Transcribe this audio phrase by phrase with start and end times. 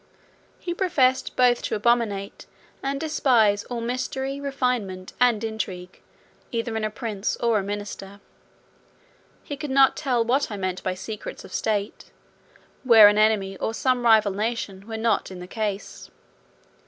[0.57, 2.47] He professed both to abominate
[2.81, 6.01] and despise all mystery, refinement, and intrigue,
[6.51, 8.19] either in a prince or a minister.
[9.43, 12.05] He could not tell what I meant by secrets of state,
[12.83, 16.09] where an enemy, or some rival nation, were not in the case.